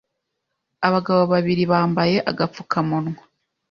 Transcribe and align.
Abagabo 0.87 1.21
babiri 1.33 1.63
bambaye 1.71 2.17
agapfukamunwa 2.31 3.23